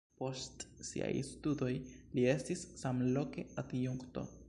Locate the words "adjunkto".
3.65-4.31